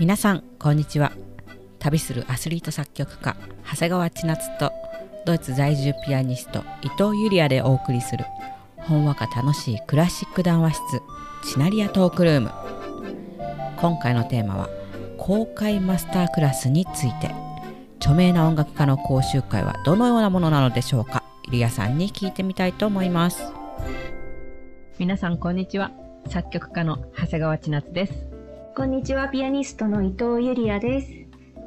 [0.00, 1.12] 皆さんこんにちは。
[1.78, 3.36] 旅するアスリート作曲家
[3.70, 4.72] 長谷川千夏と
[5.26, 8.24] ドイツ在住ピアニスト伊藤ゆりあでお送りする
[8.78, 11.02] ほんわか楽しいクラシック談話室
[11.52, 12.50] チナリアトークルーム。
[13.76, 14.70] 今回のテーマは
[15.18, 17.34] 公開マスタークラスについて。
[17.96, 21.22] 著名な音楽家の講習会はどのようなものなのでしょうか？
[21.46, 23.52] イリアさんに聞いてみたいと思います。
[24.98, 25.90] 皆さんこんにちは。
[26.26, 28.29] 作曲家の長谷川千夏です。
[28.80, 31.08] こんにちは、ピアニストの伊藤ゆりあです。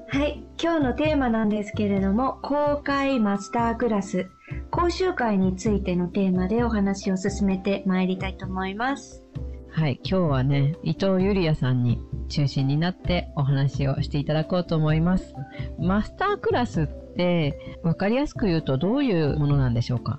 [0.09, 4.31] はい、今日のテーマなんですけれども、公開マスタークラス、
[4.71, 9.23] 講習会についてのテーマでお話を進めてまいりたいと思います。
[9.69, 15.35] はい、今日はね、伊藤ゆりあさんに中心になってお話をしていただこうと思います。
[15.77, 20.17] マスタークラスって分かりやすく言うとどういうものなんでしょうか？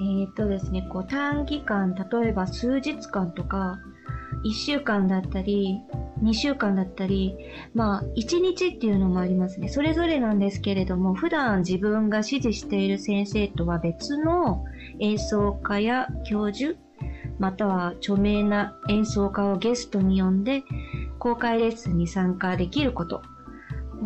[0.00, 3.78] えー、っとですね、こう短期間、例えば数日間とか、
[4.42, 5.82] 1週間だったり、
[6.22, 7.36] 2週間だったり、
[7.74, 9.68] まあ、1日っていうのもありますね。
[9.68, 14.64] それぞれなんですけれども、普段自分が指示している先生とは別の
[14.98, 16.78] 演奏家や教授、
[17.38, 20.62] または著名な演奏家をゲストに呼んで、
[21.18, 23.22] 公開レッスンに参加できること。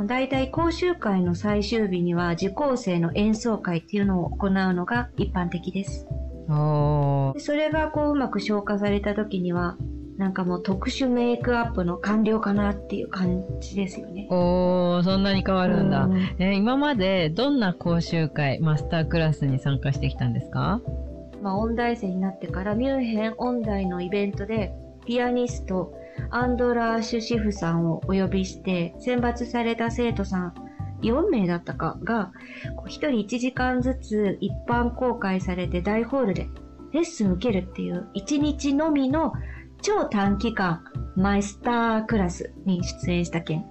[0.06, 6.06] だいたい講習会の最終日には受講生の演奏会っていうのを行うのが一般的です。
[6.48, 9.76] それがこううまく消化された時には
[10.16, 14.28] なんかもう特殊メイクアップの完了かなっていう感じですよね。
[14.30, 16.04] おー、そんなに変わるんだ。
[16.04, 20.80] うん、えー、今までどんな講習会、マスタークラスに参加してきたんですか？
[21.42, 24.72] まあ、音大生になってからミュンヘン音大のイベントで、
[25.04, 25.92] ピアニスト、
[26.30, 30.54] アンドラーシュシフさんをお呼びして、選抜された生徒さん
[31.02, 32.32] 4名だったかが、
[32.86, 36.48] 1人1時間ずつ一般公開されて大ホールで
[36.92, 39.32] レッスン受けるっていう1日のみの
[39.84, 40.82] 超短期間
[41.14, 43.66] マイスタークラスに出演した件。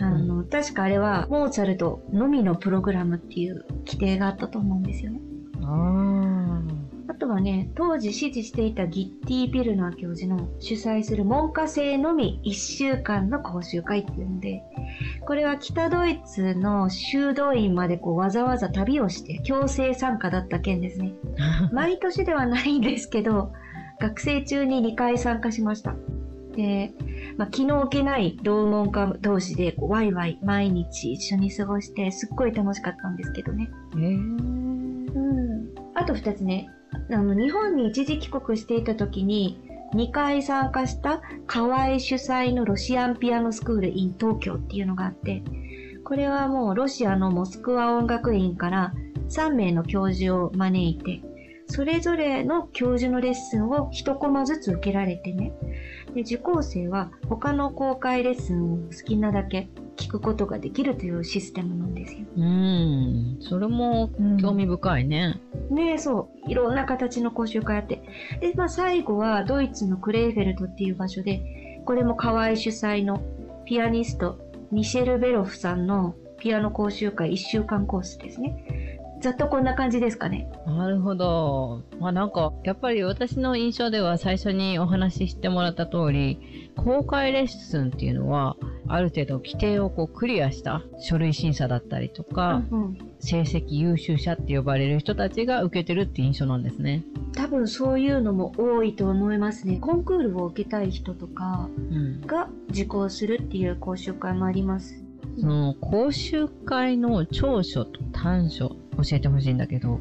[0.00, 5.20] あの、うん、確かあれはモーツァルトのみのプログラムっていう規定があったと思うんですよね。
[5.62, 6.62] あ
[7.08, 14.62] あとはね、当時指示していたギッティ・ピルナー教授の主催する文科生のみ1週間の講習会っていうので、
[15.26, 21.12] これは北ドイツの修道院までこうわざわざ旅をして強制参加だった件ですね。
[21.72, 23.52] 毎年ではないんですけど、
[24.00, 25.94] 学生中に2回参加しました。
[26.56, 26.92] で、
[27.36, 33.70] まあ、気の置けない同門家同士でこうワイワイ毎日一緒に過ごしてすっごい楽しかったんですけどね。
[33.96, 35.68] へうん。
[35.94, 36.70] あと2つね、
[37.10, 39.60] あの日本に一時帰国していた時に
[39.94, 45.42] 2回参加した河合主催のロシアンピアノスクール in 東京っていうのがあって、
[46.04, 48.92] これはもうロシアのモスクワ音楽院から
[49.28, 51.22] 3名の教授を招いて、
[51.70, 55.52] それぞれの教授のレッスンを一コマずつ受けられてね。
[56.14, 62.26] で受講生は他の公開レッスンを好きなだけ聞くことができるというシステムなんですよ。
[62.36, 64.10] うん、それも
[64.40, 65.40] 興味深いね。
[65.70, 66.50] うん、ねそう。
[66.50, 68.02] いろんな形の講習会あって。
[68.40, 73.22] で、まあ最後はドイツのクレーフェルトっていう場所で、これも河合主催の
[73.64, 74.38] ピアニスト、
[74.72, 78.89] ミシェル・ベロフさんのピアノ講習会1週間コースですね。
[79.20, 80.50] ざっとこんな感じですかね。
[80.66, 81.82] なるほど。
[82.00, 88.56] まあなんか、やっぱり私の印象では最初にお話ししてもらった通り、公開レッスンっていうのは、
[88.88, 97.04] ある程度規定をこうクリアした書類審査だったりとか、うんうん、成績優秀者って呼ばれる人たちが受けてるって印象なんですね。
[97.36, 99.76] 多分そういうのも多いと思いますね。
[99.76, 101.68] コンクールを受けたい人とか
[102.26, 105.04] が受講するっていう講習会もあります。
[105.38, 108.69] その講習会の長所と短所
[109.02, 110.00] 教えてほしいんだけど。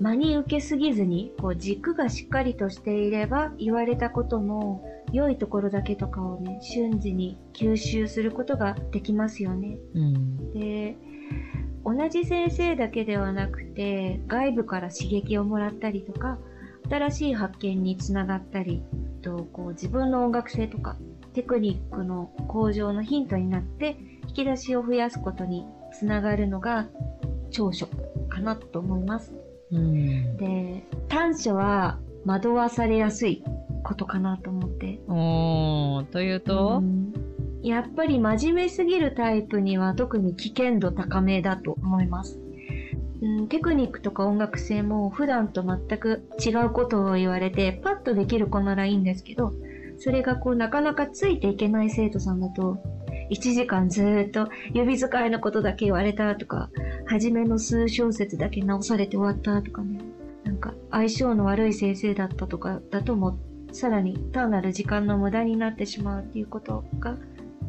[0.00, 9.78] 真に受けすぎずに、こう軸がしっかりとしていれば、言われたことも良いところだけとかをね、瞬時に吸収することができますよね。
[9.94, 10.96] うん、で、
[11.84, 16.38] 同じ先生だけではなくて、外部から刺激をもらったりとか、
[16.90, 18.82] 新しい発見につながったり、
[19.26, 20.96] とこう自分の音楽性とか
[21.34, 23.96] テクニックの向上のヒントになって
[24.28, 26.86] 引き出しを増やすことにつながるのが
[27.50, 27.88] 長所
[28.36, 29.34] かなと思います。
[29.72, 33.42] うん、で、短所は惑わされやすい
[33.82, 35.00] ことかなと思って。
[35.08, 37.12] おというと、うん、
[37.62, 42.38] やっぱり真面目すぎるタイプには特に危険度高めだと思います。
[43.22, 49.52] うん、テクニックとか音楽性も普段と全く違うことを言われてパッとできる子ならいいんですけど、
[49.98, 52.78] それがこうなかなかついていけない生徒さんだと、
[53.30, 56.70] 1時間ずっと指使いのことだけ言われたとか、
[57.06, 60.00] 初めの数小節だけ直されて終わったとかね。
[60.44, 63.38] なんか相性の悪い先生だったとかだとも、
[63.72, 67.16] さらに単なる時間の無駄になってしまうっていうことが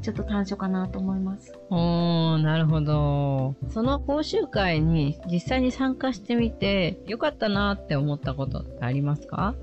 [0.01, 1.57] ちょっと短所かなと思います。
[1.71, 3.55] おー、なるほど。
[3.69, 9.55] その講習会に実際に参加してみて、よかったなって思ったことってありますか？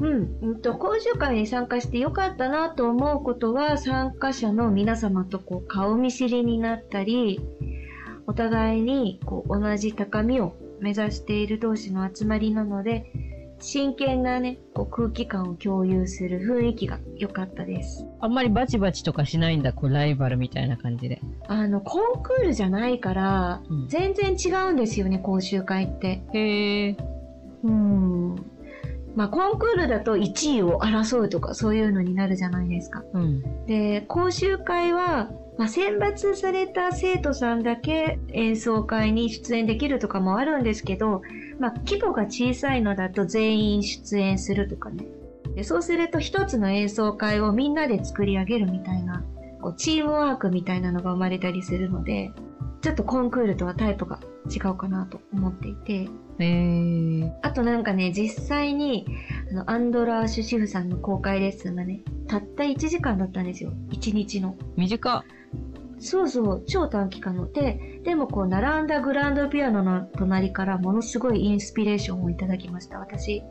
[0.00, 7.40] うん、うんと、講習会に参加してよかったなと思うことは、参加者の皆様とこう顔見知りになったり、
[8.26, 13.10] お互いにこう同じ高みを目指している同士の集まりなので、
[13.60, 18.06] 真剣なね、こう空気感を共有する雰囲気が良かったです。
[18.20, 21.20] あんまりバチバチとかしないんだ、こうライバルみたいな感じで。
[21.48, 26.22] あの、コンクールじゃないから、うん全然違うんですよね、講習会って。
[26.34, 26.96] へー。
[27.64, 28.36] うん。
[29.18, 33.02] まあ、コンクールだと1位を争うとかそういうのになるじゃないですか。
[33.14, 33.66] うん。
[33.66, 41.22] で、講習会は、まあ、選抜された生徒さんだけ演奏会に出演できるとかもあるんですけど、
[41.58, 45.04] まあ、規模が小さいのだと全員出演するとかね。
[45.56, 49.24] でそうすると一つの演奏会をみんなで作り上げるみたいな、
[49.60, 52.30] こうチームワークみたいなのが生まれたりするので、
[52.80, 54.20] ちょっとコンクールとはタイプが
[54.50, 56.08] 違うかなと思っていて、
[56.38, 57.32] へー。
[57.42, 59.06] あとなんかね、実際に、
[59.50, 63.72] あの、アンドラーシュシフさんの公開レッスンがね、たった1時間だったんですよ。
[63.90, 64.56] 1日の。
[64.76, 65.37] 短っ。
[66.00, 67.50] そうそう、超短期間の。
[67.50, 72.98] で、でもこう、並んだグランドピアノの隣からものすごいインスピレーションをいただきました。
[72.98, 73.42] 私、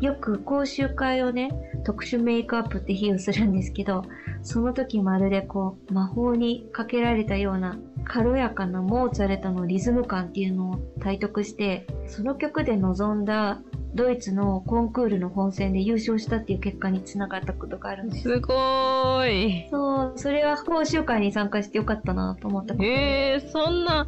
[0.00, 1.50] よく講習会をね、
[1.84, 4.04] 特殊メイクアップって比喩するんですけど、
[4.42, 13.60] その時まるでこう、魔法にかけられたような軽やかなモーツァルトのリズム感っていうのを体得して、その曲で臨んだ
[13.94, 18.22] ドイツのコンクールの本戦で優勝したっていう結果につながったことがあるんです。
[18.22, 19.68] すごーい。
[19.70, 24.06] そう、それは講習会に参加してよかったなと思ったへー、そんな、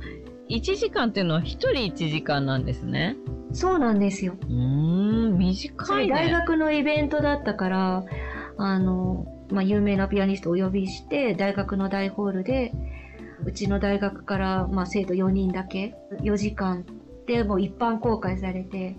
[0.49, 3.17] 1時間っていうのは1人1時間なんですね。
[3.53, 4.37] そうなんですよ。
[4.41, 6.15] うーん、そ短いね。
[6.15, 8.05] れ大学のイベントだったから、
[8.59, 12.73] あの、まあ、有名なピアニストをお呼びして、大学の大ホールで、
[13.45, 16.85] うちの大学から、まあ、生徒4人だけ、4時間
[17.27, 18.97] でもう一般公開されて、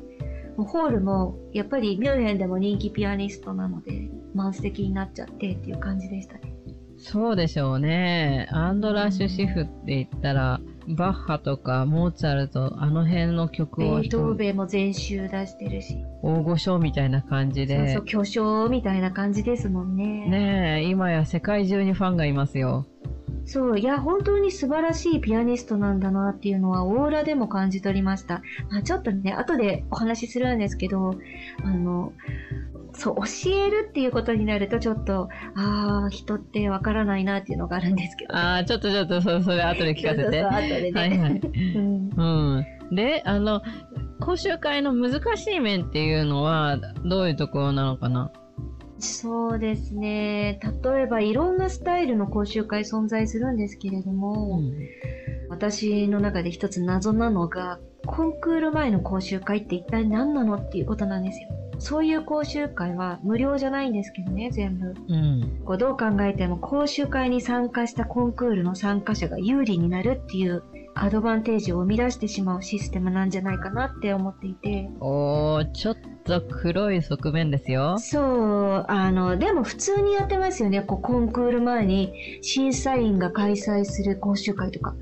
[0.57, 6.53] もうホールも、やっぱりミュンヘンでも人気ピアニストなので、満席になっちゃってっていう感じでしたね。
[6.97, 8.47] そうでしょうね。
[8.51, 18.05] アンドラッシュシフって言ったら、バッハとかモーツァルト、あの辺の曲をベートーベンも全集出してるし、大御所みたいな感じでそうそう、。
[18.05, 20.27] 巨匠みたいな感じですもんね。
[20.29, 22.85] ねえ、今や世界中にファンがいますよ。
[23.45, 28.41] そう、いや、本当に素晴らしいピアニストなんだなっていうのは、オーラでも感じ取りました。
[28.69, 31.15] まあ、ちょっとね、後でお話しするんですけど、
[31.63, 32.13] あの、
[32.93, 38.35] そう、教えるっていうことになると、ちょっと、ああ、人ってわからないなっていうのがあるんですけど。
[38.35, 40.41] ああ、ちょっとちょっと、そそれ後で聞かせて。
[40.41, 40.99] そう後でね。
[40.99, 41.41] はいはい。
[41.75, 42.95] うんうん。
[42.95, 43.61] で、あの、
[44.19, 48.31] 講習会の難しい面っていうのは、どういうところなのかな？
[49.03, 50.59] そうですね。
[50.83, 54.61] 例えば、いろんなスタイルの講習会存在するんですけれども、
[55.49, 61.49] 私の中で一つ謎なのが、コンクール前の講習会って一体何なのっていうことなんですよ。
[61.79, 64.93] そういう講習会は無料じゃないんですけどね、全部。
[65.09, 65.61] うん。
[65.65, 70.63] こうどう考えても講習会に参加したコンクールの参加者が有利になるっていう
[70.95, 74.89] アドバンテージを生み出してしまうシステムなんじゃないかなって思っていて。
[74.99, 77.97] おー、ちょっと黒い側面ですよ。
[77.97, 80.81] そう、あの、でも普通にやってますよね。
[80.81, 84.95] こうコンクール前に審査員が開催する講習会とか。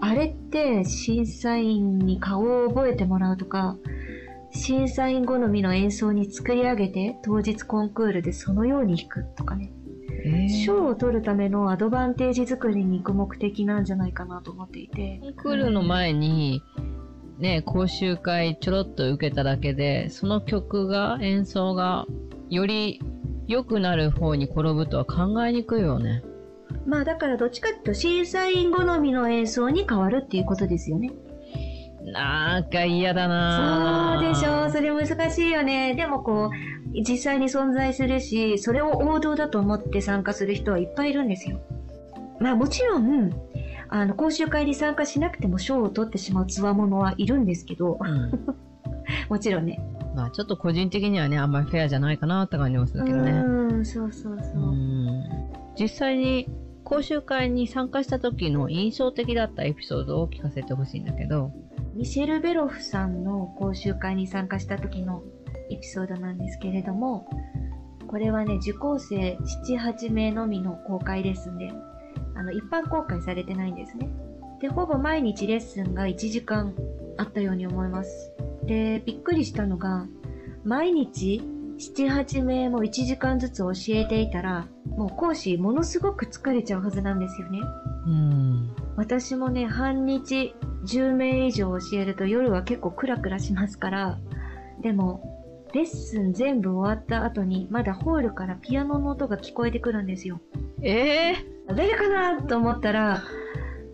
[0.00, 3.76] あれって審査員に顔を覚えてもらうとか、
[4.50, 9.70] 審査員好みの演奏に作り上げて当日コンクールでそのように弾くとかね。
[10.26, 15.18] え賞を取るためのアドバンテージ作りに行く目的なんじゃないかなと思っていて。
[15.22, 16.62] コンクールの前に、
[17.38, 22.06] ね、講習会ちょろっと受けただけで、その曲が、演奏が、
[22.48, 23.00] より
[23.46, 26.22] 良くなる方に転ぶとは考えにくいよね。
[26.86, 31.12] まあだからどっちかっていうと審査員好みの演奏に変わるっていうことですよね。
[32.04, 34.70] なんか嫌だそうなでしょう。
[34.70, 35.94] それ難しいよね。
[35.94, 41.60] でもこう、実際に存在するし、それを王道だと思って参加する人はいっぱいいるんですよ。
[42.40, 43.32] まあもちろん、
[43.88, 48.30] あの、講習会に参加しなくても賞を取ってしまう強者はいるんですけど、うん。
[49.28, 49.80] もちろんね。
[50.14, 53.32] まあちょっと個人的にはね、あんまりフェアじゃないかなって感じもするけどね。
[53.32, 54.62] うん、そうそうそう。
[54.62, 55.24] うん
[55.78, 56.48] 実際に
[56.84, 61.52] 講習会に参加した時の印象的だったエピソードを聞かせてほしいんだけど。
[61.94, 65.22] ミシェル・ベロフさんの講習会に参加した時の
[65.70, 67.28] エピソードなんですけれども、
[68.06, 71.72] これはね、受講生7、8名のみの公開レッスンで、
[72.34, 74.08] あの、一般公開されてないんですね。
[74.60, 76.74] で、ほぼ毎日レッスンが1時間
[77.18, 78.32] あったように思います。
[78.64, 80.06] で、びっくりしたのが、
[80.64, 81.42] 毎日
[81.78, 87.60] 7、8名も1時間ずつ教えていたら、もう講師ものすごく疲れちゃうはずなんですよね。
[88.06, 88.70] うん。
[88.96, 90.54] 私もね、半日
[90.86, 94.18] 10名以上教えると夜は結構クラクラしますから、
[94.82, 95.35] でも、
[95.76, 100.40] レッスン全部終わった後に、まだホールからピアノの音が聞こえてくるんですよ。
[100.80, 101.34] ええ
[101.68, 103.22] 誰かなと思ったら、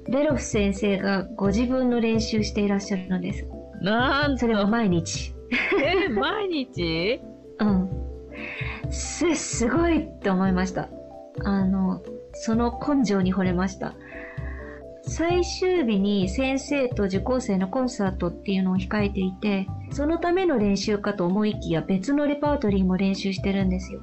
[0.09, 3.49] ベロフ先生がご自分の練習していらっしゃるのです。
[3.81, 4.69] なんそれもと。
[4.69, 5.35] 毎日。
[5.83, 7.21] え毎日？
[7.59, 7.91] うん。
[8.93, 10.89] す、すごいって思いました。
[11.43, 12.01] あの、
[12.33, 13.95] その根性に惚れました。
[15.05, 24.01] 最終日に先生と受講生のコンサートっていうのを控えていて、そのための練習かと思いきや別のレパートリーも練習してるんですよ。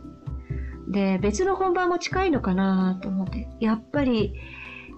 [0.89, 4.33] で、別の本番も近いのかなと思って、やっぱり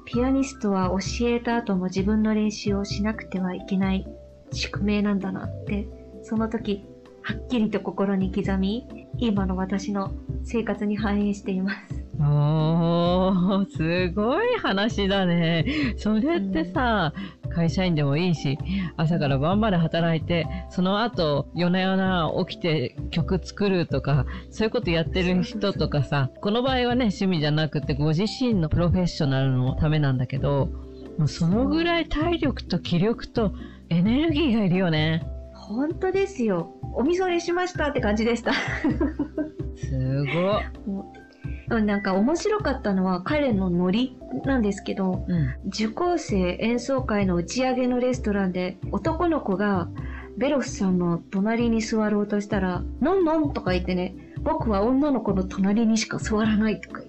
[0.05, 4.05] ピアニストは教えた後も自分の練習をしなくてはいけない
[4.51, 5.87] 宿命なんだなって、
[6.23, 6.85] その時
[7.21, 10.11] はっきりと心に刻み、今の私の
[10.43, 11.77] 生活に反映しています。
[12.19, 13.69] おー、
[14.09, 15.65] すごい話だね。
[15.97, 17.13] それってさ、
[17.49, 18.57] 会社員でもいいし、
[18.97, 30.69] 朝から晩まで働いて、その後、夜な夜な起きて曲作るとか、そういうことやってる人とかさ、この場合はね、趣味じゃなくて、ご自身のプロフェッショナルのためなんだけど、
[31.17, 33.53] もうそのぐらい体力と気力と
[33.89, 35.27] エネルギーがいるよね。
[35.53, 36.75] 本当ですよ。
[36.95, 38.53] おみそれしましたって感じでした。
[38.53, 41.11] すごい。
[41.71, 45.49] うんなんか面白かったのは彼のノリなんですけど、うん。
[45.69, 49.89] 受講生演奏会の打ち上げのレストランで男の子が
[50.37, 57.01] ベロフさんの隣に座ろうとしたら、のんのんとか言ってね、僕は女の子の隣にしか座らないとか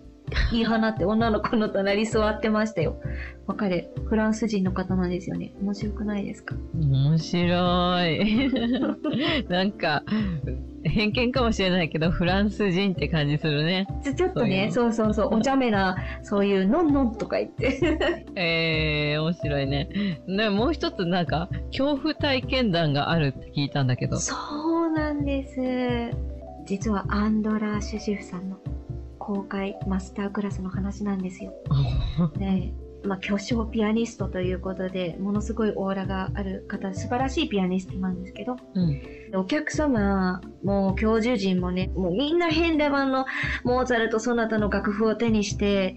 [0.50, 3.00] 言い放って女の子の隣座ってましたよ。
[3.46, 5.52] まあ彼、フランス人の方なんですよね。
[5.62, 6.54] 面白くないですか？
[6.74, 8.50] 面白い。
[9.48, 10.02] なんか、
[10.84, 13.86] 偏見かもしれないけど、フランス人って感じするね。
[14.02, 17.78] ちょちょっとね、そそうそうそう、 お茶目な、そういう、のんのんとか言って。
[18.34, 19.88] えー、面白いね。
[20.26, 24.16] ね、もう一つなんか、恐怖体験談があるって聞いたんだけど。
[24.18, 24.34] そ
[24.86, 26.16] うなんです。
[26.64, 28.56] 実はアンドラーシュシェフさんの
[29.18, 31.52] 公開マスタークラスの話なんですよ。
[32.36, 32.72] で、
[33.04, 39.00] まあ、巨匠ピアニストということで、ものすごいオーラがある方、素晴らしいピアニストなんですけど、うん。
[39.34, 43.26] お客様、もう教授陣もね、もうみんな変レ版の
[43.64, 45.94] モーツァルト・ソナタの楽譜を手にして、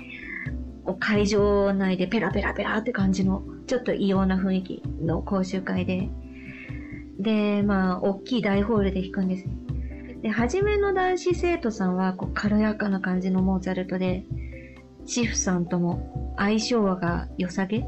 [1.00, 6.10] 会場内でペラペラペラって感じの、ちょっと異様な雰囲気の講習会で、
[7.20, 9.54] で、まあ、大きい大ホールで弾くんですね。
[10.22, 14.26] で、初めの男子生徒さんは、こう、軽やかな感じのモーツァルトで、
[15.06, 17.86] シフさんとも相性が良さげ？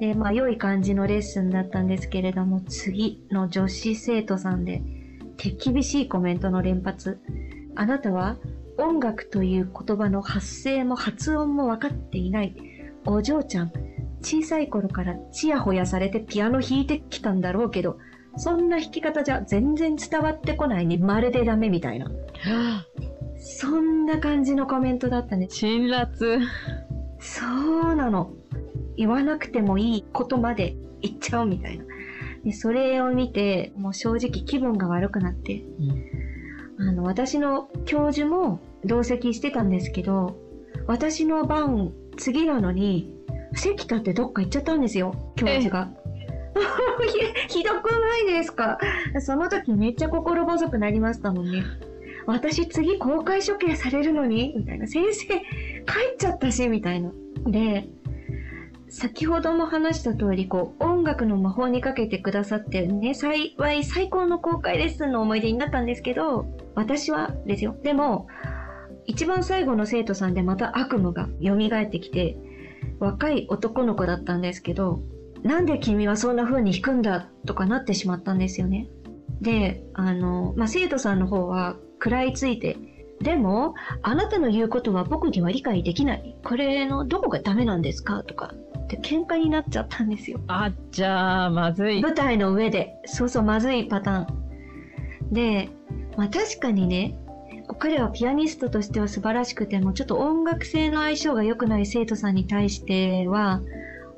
[0.00, 4.82] で、まあ、良い感じのレッスンだったんですけれども、次の女子生徒さんで、
[5.36, 7.18] 手厳しいコメントの連発。
[7.74, 8.36] あなたは
[8.78, 12.54] 音楽という言葉の発声も発音も分かっていない。
[13.06, 13.72] お嬢ちゃん、
[14.20, 17.98] 小さい頃からチヤホヤされてピアノ弾いてきたんだろうけど、
[18.36, 20.98] そんな弾き方じゃ全然伝わってこないね。
[20.98, 22.10] まるでダメみたいな。
[23.48, 25.46] そんな感じのコメントだったね。
[25.48, 26.40] 辛辣。
[27.20, 27.46] そ
[27.92, 28.32] うなの。
[28.96, 31.84] 言わなくてもいいことまで言っちゃうみたいな。
[32.44, 35.62] でそれを見て、もう正直気分が悪くなって、
[36.78, 40.36] あの、私の教授も同席してたんですけど、
[40.86, 43.14] 私の番、次なのに、
[43.54, 45.88] 席立ってどっか行っちゃったんですよ、教授が。
[47.48, 48.78] ひひどくないですか？
[49.20, 51.62] その時めっちゃ心細くなりましたもんね。
[52.26, 54.54] 私次公開処刑されるのに？
[54.56, 54.86] みたいな。
[54.86, 55.34] 先生帰
[56.14, 57.12] っちゃったしみたいな。
[57.46, 57.88] で、
[58.88, 67.76] 先ほども話した通り、こう、音楽の魔法にかけてくださってね、幸い最高の公開レッスンの思い出になったんですけど、私はですよ。
[67.82, 68.28] でも、
[69.04, 72.36] 一番最後の生徒さんでまた悪夢が蘇ってきて、
[72.98, 75.00] 若い男の子だったんですけど、
[75.42, 78.88] なんで君はそんな風に弾くんだとかなってしまったんですよね。
[79.40, 82.76] で、あの、まあ、生徒さんの方は食らいついて、
[83.20, 86.36] でも、あなたの言うことは僕には理解できない。
[86.44, 88.22] これのどこがダメなんですか？
[88.22, 90.40] とか、って喧嘩になっちゃったんですよ。
[90.48, 92.02] あっちゃー、まずい。
[92.02, 92.94] 舞台の上で。
[93.06, 95.32] そうそう、まずいパターン。
[95.32, 95.70] で、
[96.16, 97.18] まあ確かにね、
[97.78, 103.60] 彼はピアニストとしては素晴らしくても、ちょっと音楽性の相性が良くない生徒さんに対しては、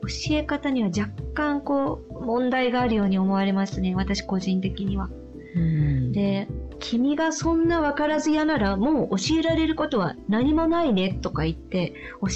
[0.03, 3.95] 教え方には若干こう、問題があるように思われますね。
[3.95, 5.09] 私個人的には。
[5.57, 11.95] うんで、君がそんな分からずやならもう教えられることは何もないねとか言って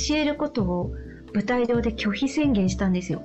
[0.08, 0.92] 教えることを
[1.32, 3.22] 舞台上で拒否宣言したんですよ。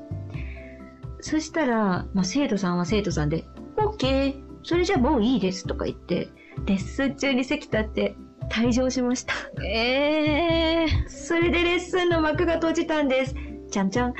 [1.19, 3.43] そしたら、まあ、生徒さんは生徒さんで
[3.77, 4.43] OK!
[4.63, 6.29] それじゃもういいですとか言って
[6.65, 8.15] レッスン中に席立って
[8.49, 9.33] 退場しました。
[9.63, 13.35] ええそれでレッスンの幕が閉じたんです。
[13.69, 14.13] ちゃんちゃん。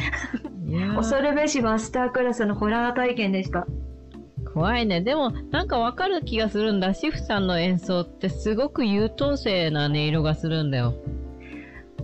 [0.95, 3.65] 恐るべしマスタークラスのホラー体験でした。
[4.53, 5.01] 怖いね。
[5.01, 6.93] でも、なんかわかる気がするんだ。
[6.93, 10.95] シフさんの演奏ってすごく優等生な音色がするんだよ。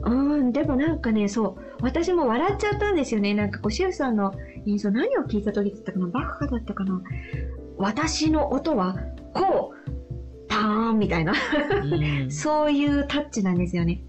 [0.06, 3.34] うん、でもなんかね、そう、私も笑っちゃったんですよね。
[3.34, 4.34] なんかこう、シェフさんの
[4.68, 7.02] 演奏何を聞いた時だったかなバッハだったかな
[7.78, 8.98] 私の音は、
[9.34, 11.34] こう、ターンみたいな。
[11.84, 14.04] うん そういうタッチなんですよね。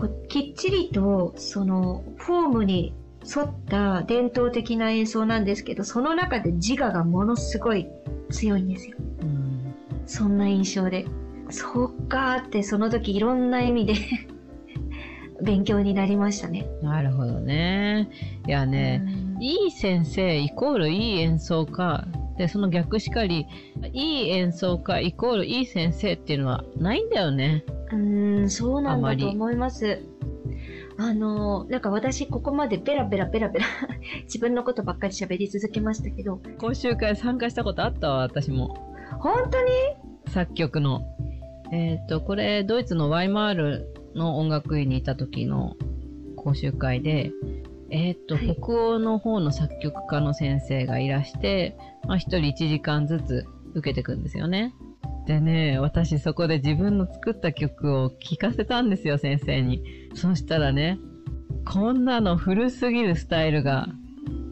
[0.00, 7.86] こうきっちりと、その、フォームに沿った伝統的な演奏なんですけど、その中で自我がものすごい
[8.30, 8.96] 強いんですよ。
[9.20, 9.74] うん
[10.06, 11.04] そんな印象で。
[11.50, 13.94] そっかーって、その時いろんな意味で
[15.42, 16.66] 勉強になりましたね。
[16.82, 18.08] なるほどね。
[18.46, 23.46] いやね、うんいい先生イコールいい演奏家でその逆しかり
[23.92, 27.64] いい演奏家イコールいい先生っていうのはないんだよね。
[27.92, 30.00] うーん、そうなんだと思います。
[30.98, 33.66] あの、なんか私ここまでベラベラベラベラ
[34.24, 38.08] 自分のことばっかり喋り続けましたけど、講習会参加したことあった？
[38.10, 38.74] わ私も
[39.20, 39.70] 本当に？
[40.28, 41.02] 作曲の。
[41.72, 45.76] えっ、とこれドイツのワイマールの音楽院にいた時の
[46.36, 47.30] 講習会で
[47.90, 54.74] えっ、と、はい北欧の方の作曲家の先生がいらして、まあ、一人1時間ずつ受けていくんですよね。
[55.30, 59.80] でね、私そこで自分の作った曲を聴かせたんですよ、先生に。
[60.12, 60.98] そしたらね、
[61.64, 63.86] こんなの古すぎるスタイルが、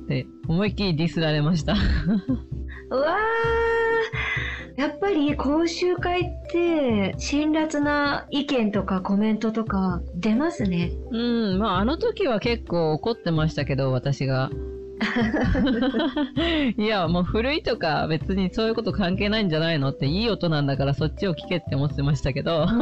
[0.04, 1.72] って思いっきりディスられました。
[2.92, 10.92] うわーやっぱり講習会って辛辣な意見とかコメントとか出ますね。
[11.10, 14.48] うん、まああの時は結構怒ってましたけど、私が。
[16.76, 22.66] いや、もう古いとか別にそういうこと関係ないんじゃないのって、いい音なんだからそっちを聞けって思ってましたけど。
[22.66, 22.72] だ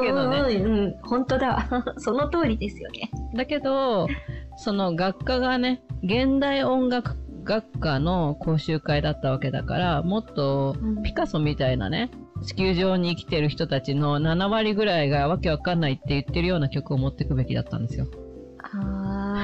[0.00, 1.68] けどねうん、本当だ。
[1.98, 3.10] その通りですよね。
[3.34, 4.08] だけど、
[4.56, 12.10] その学科がね、現代音楽学科の講習会だったわけだから、もっとうんピカソみたいなね、
[12.42, 18.06] 地球上に生きてる人たちの7割ぐらいがわけわかんないって言ってるような曲を持ってくべきだったんですよ。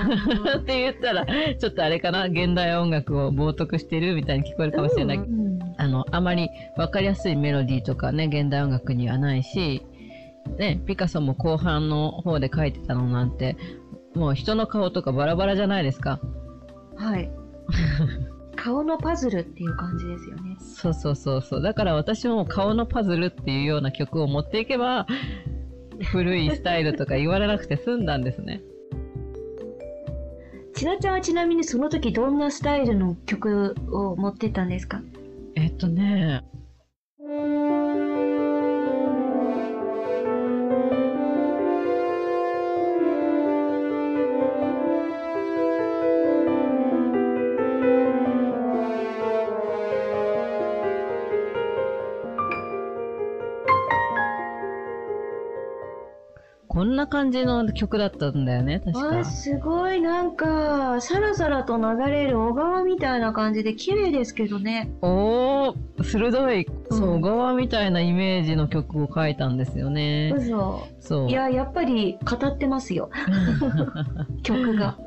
[0.58, 5.16] って言ったら、ちょっとあれかな、現代音楽を冒涜してるみたいに聞こえるかもしれない。
[5.18, 5.46] うん
[5.78, 9.82] あの、あまりわかりやすいメロディーとかね、現代音楽にはないし、
[10.58, 13.56] ね、ピカソも後半の方で書いてたのなんて、
[14.14, 16.18] もう人の顔とかバラバラじゃないですか。
[16.96, 17.30] はい。
[18.56, 20.56] 顔のパズルっていう感じですよね。
[20.58, 21.62] そうそうそうそう。
[21.62, 25.06] だから私も顔のパズルっていうような曲を持っていけば、
[26.04, 28.62] 古いスタイルとか言われなくて済んだんですね。
[30.76, 35.00] ちなちゃんはちなみにその時どんなスタイルの曲を持ってたんですか？
[35.54, 36.42] えっとね、
[57.06, 59.24] な感じの曲だったんだよね、確かあ。
[59.24, 66.66] すごいなんかさらさらと流れる小川みたいな感じで綺麗ですけどねおー、鋭い。
[66.90, 70.34] そう、うん小川みたいなイメージの曲を書いたんですよね。
[70.36, 71.30] 嘘そう。
[71.30, 73.10] いややっぱり語ってますよ
[74.42, 74.98] 曲が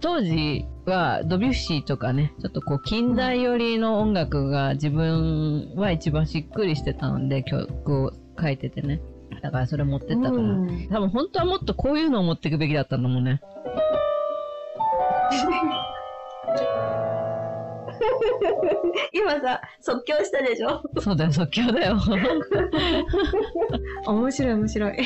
[0.00, 9.00] 当時はドビュッシーとかね、ちょっとこう近代寄りの音楽が自分は一番しっくりしてたので曲を書いててね。
[9.46, 10.32] だからそれ持ってったから。
[10.32, 13.40] うん多分本当はもっとこういうのを持っていくべきだったんだもんね。
[19.12, 20.82] 今さ即興したでしょ？
[21.00, 21.96] そうだよ、即興だよ。
[24.06, 24.96] 面白い面白い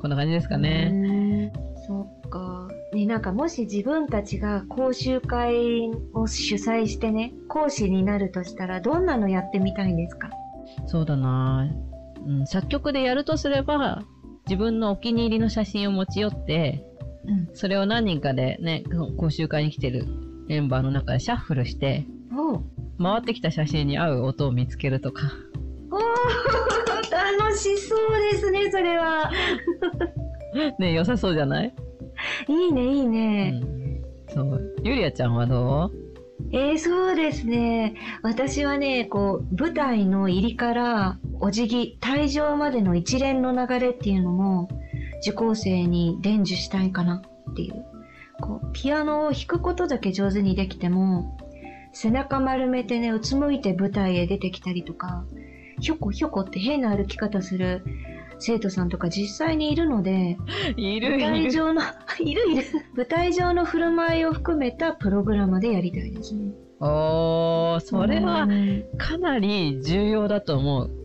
[0.00, 0.90] こんな感じですかね。
[0.90, 1.52] ね
[1.86, 10.30] そっかねなんかもし自分たちが講習会を主催してね講師になるとしたらどんなのやってみたいんですか？
[10.86, 11.68] そうだな、
[12.26, 14.02] うん、作曲でやるとすれば、
[14.46, 16.84] 自分のお気に入りの写真を持ち寄って、
[17.26, 17.48] うん。
[17.54, 18.84] それを何人かでね、
[19.16, 20.06] 講習会に来てる
[20.48, 22.06] メンバーの中でシャッフルして、
[23.00, 25.22] 回ってきた写真に合う音を見つけるとか。
[25.90, 26.00] おー
[27.38, 29.30] 楽しそうですねそれは。
[30.78, 31.74] ね良さそうじゃない、
[32.48, 34.74] いいねいいうね、ん、そう。
[34.82, 36.02] ゆりあちゃんはどう？
[36.52, 37.94] えー、そうですね。
[38.22, 44.68] 私はねこう舞台の入りからお辞儀退場までの一連の流れっていうのも
[45.22, 47.84] 受講生に伝授したいかなっていう
[48.40, 51.36] こうピアノを弾くことだけ上手にできても
[51.92, 55.24] 背中丸めてねうつむいて舞台へ出てきたりとか
[55.80, 57.82] ひょこひょこって変な歩き方する
[58.38, 60.36] 生徒さんとか実際にいるので、
[60.76, 61.80] いる舞台上の、
[62.18, 62.64] いるいる。
[62.96, 66.50] 舞台上の振る舞いを含めたプログラムでやりたいですね。
[66.80, 71.01] おー、それはうんかなり重要だと思う。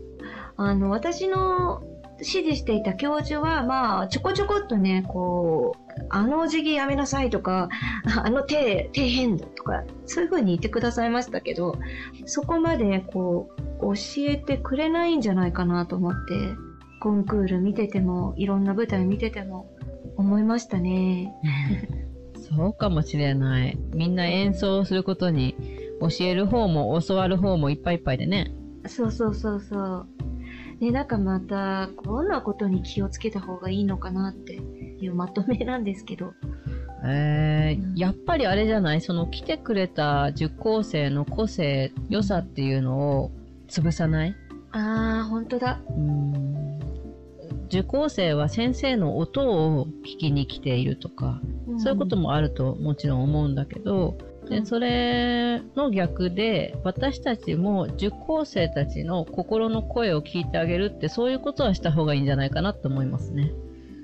[0.58, 1.82] あの、私の
[2.18, 7.68] 指示していた教授は、まあ、ちょこちょこっとね、こう、あのお辞儀やめなさいとか、
[8.22, 11.76] あの手、手変だとか、そういう風に言ってくださいましたけど、
[12.26, 13.48] そこまでこ
[13.80, 16.18] う、教えてくれないんじゃないかなと思って、
[17.00, 19.70] コンクール見てても、いろんな舞台見てても、
[20.16, 21.32] 思いましたね。
[22.34, 23.78] そうかもしれない。
[23.94, 25.54] みんな演奏することに
[26.00, 28.52] 教える方も教わる方もいっぱいいっぱいでね。
[28.86, 30.06] そうそうそうそう。
[30.80, 36.34] で、なんかまた、こんなことに気をつけた方がいいのかなっていうまとめなんですけど。
[37.04, 37.94] えーうん。
[37.96, 39.00] やっぱりあれじゃない？
[39.00, 43.32] その来てくれた受講生の個性、良さっていうのを
[43.68, 44.36] 潰さない？
[44.72, 45.80] あー、ほんとだ。
[45.88, 46.78] うん。
[47.66, 51.40] 受講生は先生の音を聞きに来ているとか、
[51.78, 54.16] そういうこともあるともちろん思うんだけど、
[54.48, 63.52] でそれの逆で私たちも受講生たちの心の声を聞いてあげるってそういうことはした方がいいんじゃないかなと思いますね。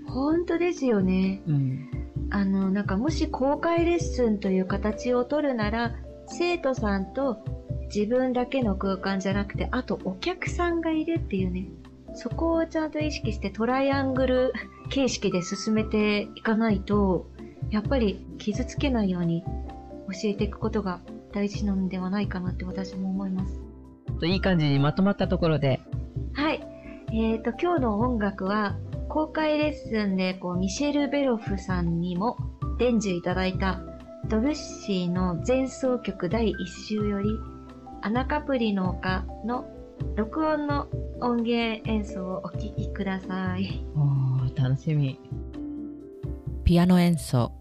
[0.07, 1.42] 本当ですよね。
[1.46, 1.88] うん。
[2.30, 5.94] あの、なんかもし公開レッスンという形を取るなら、
[6.26, 7.38] 生徒さんと
[7.94, 11.68] 自分だけの空間じゃなくて、あとお客さんがいるっていうね。
[12.14, 14.52] そこをちゃんと意識してトライアングル
[14.88, 17.26] 形式で進めていかないと、
[17.70, 19.42] やっぱり傷つけないように
[20.12, 21.01] 教えていくことが
[21.33, 23.61] 大事なんではないかなって私も思います。
[24.21, 25.81] といい感じにまとまったところで、
[26.35, 26.67] はい。
[27.12, 28.77] えっ、と、今日の音楽は、
[29.09, 32.37] 公開レッスンで、こう、ミシェル・ベロフさんにも
[32.79, 33.81] 伝授いただいた、
[34.29, 36.55] ドブッシーの前奏曲第1
[36.88, 37.31] 週より、
[38.03, 39.67] アナカプリの丘の
[40.17, 40.88] 録音の
[41.21, 43.85] 音源演奏をお聴きください。
[43.95, 45.19] おー楽しみ。
[46.64, 47.53] ピアノ演奏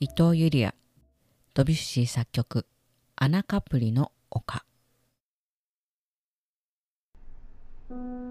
[0.00, 0.74] 伊藤ゆりや
[1.52, 2.64] ドビュッシー作曲
[3.16, 4.64] 「アナカプリの丘」「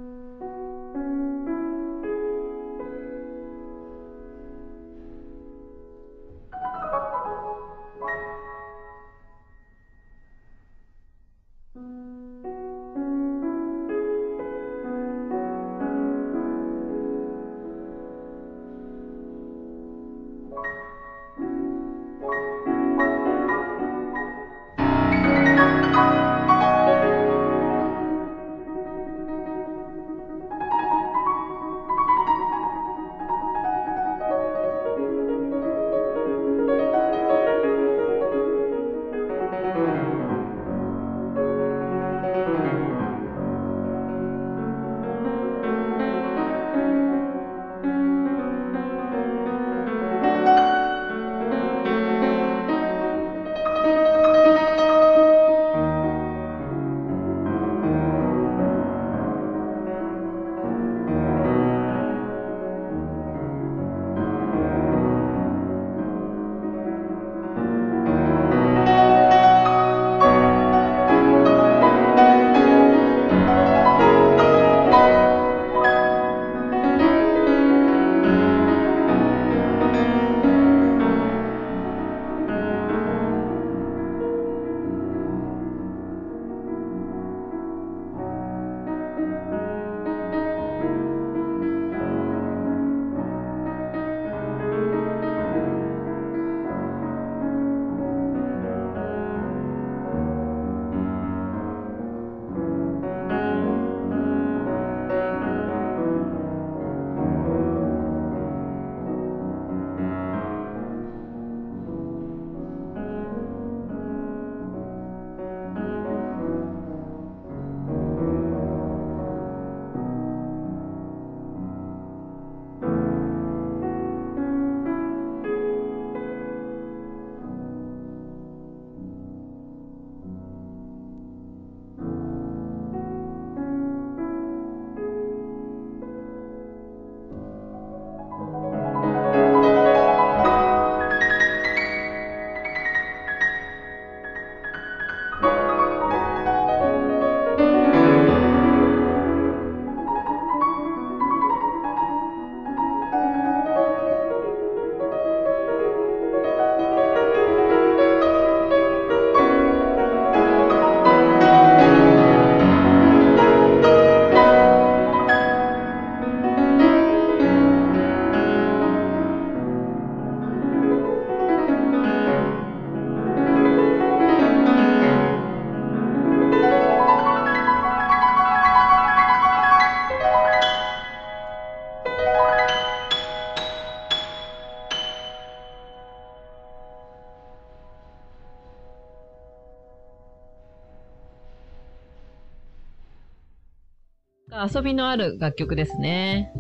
[194.74, 196.52] 遊びのある楽曲ですね。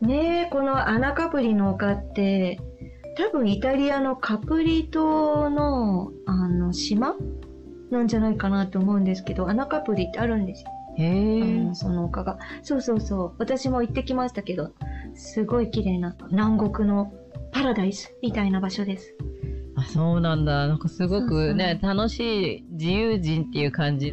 [0.00, 2.60] ねえ、このアナカプリの丘って、
[3.16, 7.14] 多分イタリアのカプリ島の、あの、島？
[7.90, 10.70] なんじゃないかなと思うんですけど、アナカプリってあるんですよ。
[10.98, 11.74] へ。
[11.74, 12.38] その丘が。
[12.62, 13.32] そうそうそう。
[13.38, 14.72] 私も行ってきましたけど、
[15.14, 17.12] すごい綺麗な南国の
[17.52, 19.14] パラダイスみたいな場所です。
[19.76, 20.66] あ、そうなんだ。
[20.66, 24.12] なんかすごくね、そ楽しい自由人っていう感じ。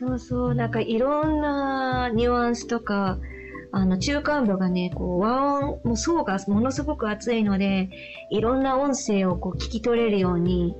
[0.00, 3.18] そうそう、なんかいろんなニュアンスとか、
[3.70, 7.90] あの、中間部がね、こう、和音、もう層がものすごく厚いので、
[8.30, 10.74] いろんな音声をこう聞き取れるように、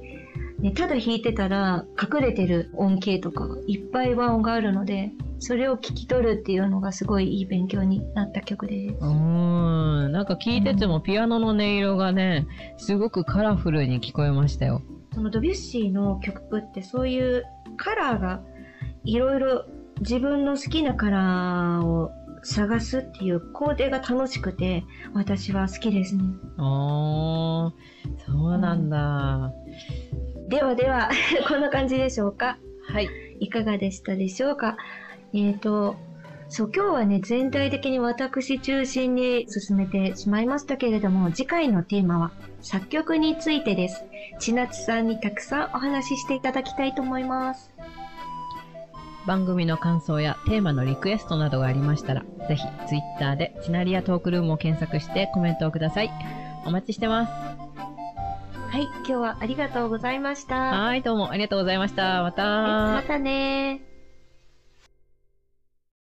[0.61, 8.94] ね、ただ弾いてたら隠れてる音形とかいっぱい和音があるので、それを聞き取るっていうのがすごいいい勉強になった曲です。
[9.00, 10.12] うーん。
[10.12, 12.46] なんか聞いててもピアノの音色がね、
[12.78, 14.83] すごくカラフルに聞こえましたよ。
[15.12, 17.44] そのドビュッシーの曲ってそういう
[17.76, 18.42] カラーが
[19.04, 19.64] いろいろ
[20.00, 22.10] 自分の好きなカラーを
[22.42, 26.22] 探すっていう工程が楽しくて私は好きですね。
[26.56, 29.52] あー、そうなんだ。
[30.48, 31.10] ではでは
[31.48, 32.58] こんな感じでしょうか？
[32.88, 33.08] はい。
[33.40, 34.76] いかがでしたでしょうか？
[35.32, 35.96] えっ、と
[36.48, 44.04] そう今日はね全体的に私中心に進めてしまいましたけれども次回のテーマは作曲についてです。
[44.40, 47.69] 千夏さんにたくさんお話ししていただきたいと思います。
[49.26, 56.11] 番組の感想やテーマのリクエストなどがありましたら、ぜひ Twitter でチナリアトークルームを検索してコメントをください。
[56.66, 57.33] お待ちしてます。
[57.33, 60.56] はい、今日はありがとうございました。
[60.56, 62.22] はい、どうもありがとうございました。
[62.22, 62.42] また。
[62.44, 63.89] はいまたね